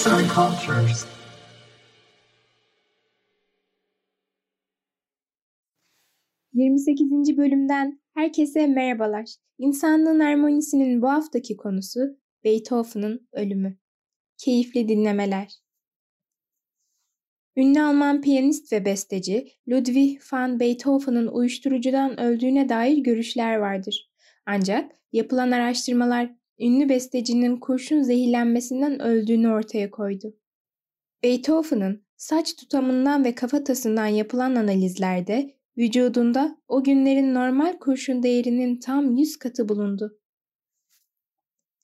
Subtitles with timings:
[0.00, 1.06] Arts and Cultures.
[6.54, 7.36] ...28.
[7.36, 9.24] bölümden herkese merhabalar.
[9.58, 12.00] İnsanlığın harmonisinin bu haftaki konusu
[12.44, 13.78] Beethoven'ın ölümü.
[14.36, 15.52] Keyifli dinlemeler.
[17.56, 24.10] Ünlü Alman piyanist ve besteci Ludwig van Beethoven'ın uyuşturucudan öldüğüne dair görüşler vardır.
[24.46, 30.36] Ancak yapılan araştırmalar ünlü bestecinin kurşun zehirlenmesinden öldüğünü ortaya koydu.
[31.22, 39.36] Beethoven'ın saç tutamından ve kafatasından yapılan analizlerde vücudunda o günlerin normal kurşun değerinin tam 100
[39.38, 40.18] katı bulundu.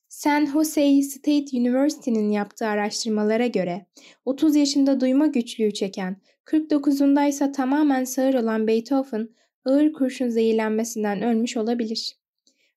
[0.09, 3.87] San Jose State University'nin yaptığı araştırmalara göre
[4.25, 9.29] 30 yaşında duyma güçlüğü çeken, 49'unda ise tamamen sağır olan Beethoven
[9.65, 12.17] ağır kurşun zehirlenmesinden ölmüş olabilir.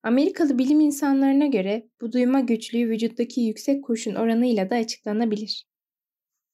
[0.03, 5.67] Amerikalı bilim insanlarına göre bu duyma güçlüğü vücuttaki yüksek kurşun oranıyla da açıklanabilir.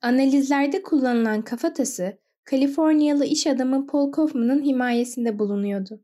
[0.01, 6.03] Analizlerde kullanılan kafatası, Kaliforniyalı iş adamı Paul Kaufman'ın himayesinde bulunuyordu.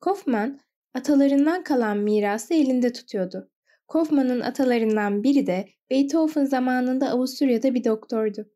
[0.00, 0.60] Kaufman,
[0.94, 3.50] atalarından kalan mirası elinde tutuyordu.
[3.88, 8.50] Kaufman'ın atalarından biri de Beethoven zamanında Avusturya'da bir doktordu.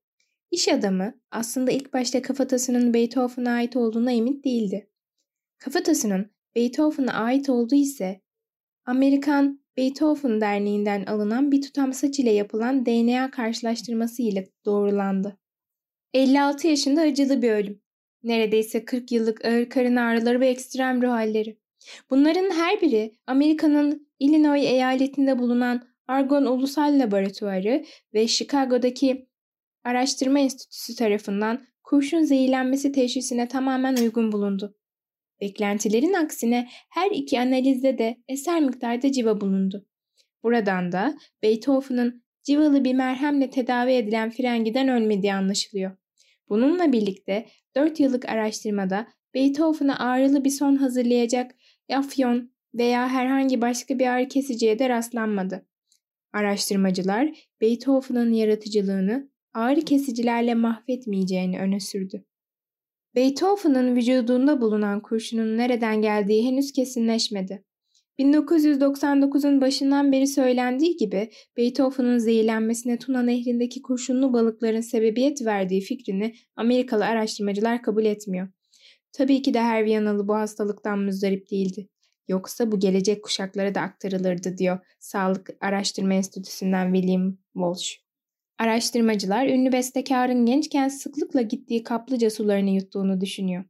[0.51, 4.91] İş adamı aslında ilk başta kafatasının Beethoven'a ait olduğuna emin değildi.
[5.59, 8.21] Kafatasının Beethoven'a ait olduğu ise
[8.87, 15.39] Amerikan Beethoven Derneği'nden alınan bir tutam saç ile yapılan DNA karşılaştırması ile doğrulandı.
[16.15, 17.83] 56 yaşında acılı bir ölüm.
[18.23, 21.59] Neredeyse 40 yıllık ağır karın ağrıları ve ekstrem ruh halleri.
[22.11, 29.29] Bunların her biri Amerika'nın Illinois eyaletinde bulunan Argonne Ulusal Laboratuvarı ve Chicago'daki
[29.85, 34.77] Araştırma Enstitüsü tarafından kurşun zehirlenmesi teşhisine tamamen uygun bulundu.
[35.41, 39.87] Beklentilerin aksine her iki analizde de eser miktarda civa bulundu.
[40.43, 45.97] Buradan da Beethoven'ın civalı bir merhemle tedavi edilen frengiden ölmediği anlaşılıyor.
[46.49, 47.47] Bununla birlikte
[47.77, 51.55] 4 yıllık araştırmada Beethoven'a ağrılı bir son hazırlayacak
[51.93, 55.67] afyon veya herhangi başka bir ağrı kesiciye de rastlanmadı.
[56.33, 57.29] Araştırmacılar
[57.61, 62.25] Beethoven'ın yaratıcılığını ağrı kesicilerle mahvetmeyeceğini öne sürdü.
[63.15, 67.65] Beethoven'ın vücudunda bulunan kurşunun nereden geldiği henüz kesinleşmedi.
[68.19, 77.05] 1999'un başından beri söylendiği gibi Beethoven'ın zehirlenmesine Tuna Nehri'ndeki kurşunlu balıkların sebebiyet verdiği fikrini Amerikalı
[77.05, 78.49] araştırmacılar kabul etmiyor.
[79.13, 81.89] Tabii ki de her Viyanalı bu hastalıktan müzdarip değildi.
[82.29, 88.04] Yoksa bu gelecek kuşaklara da aktarılırdı diyor Sağlık Araştırma Enstitüsü'nden William Walsh.
[88.59, 93.65] Araştırmacılar ünlü bestekarın gençken sıklıkla gittiği kaplıca sularını yuttuğunu düşünüyor.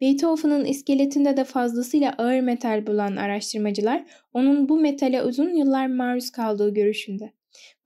[0.00, 6.74] Beethoven'ın iskeletinde de fazlasıyla ağır metal bulan araştırmacılar onun bu metale uzun yıllar maruz kaldığı
[6.74, 7.32] görüşünde.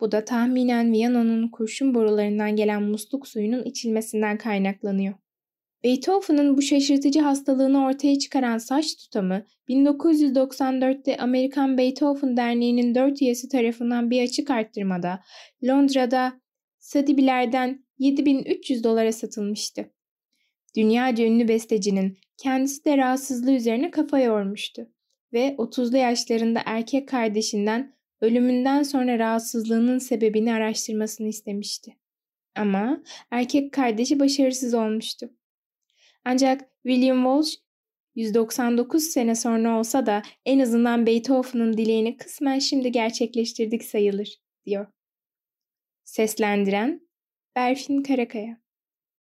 [0.01, 5.15] Bu da tahminen Viyana'nın kurşun borularından gelen musluk suyunun içilmesinden kaynaklanıyor.
[5.85, 14.11] Beethoven'ın bu şaşırtıcı hastalığını ortaya çıkaran saç tutamı 1994'te Amerikan Beethoven Derneği'nin dört üyesi tarafından
[14.11, 15.21] bir açık arttırmada
[15.65, 16.42] Londra'da
[16.83, 19.91] Sotheby'lerden 7300 dolara satılmıştı.
[20.77, 24.89] Dünyaca ünlü bestecinin kendisi de rahatsızlığı üzerine kafa yormuştu
[25.33, 31.97] ve 30'lu yaşlarında erkek kardeşinden ölümünden sonra rahatsızlığının sebebini araştırmasını istemişti.
[32.57, 35.31] Ama erkek kardeşi başarısız olmuştu.
[36.25, 37.57] Ancak William Walsh
[38.15, 44.87] 199 sene sonra olsa da en azından Beethoven'ın dileğini kısmen şimdi gerçekleştirdik sayılır, diyor.
[46.05, 47.01] Seslendiren
[47.55, 48.62] Berfin Karakaya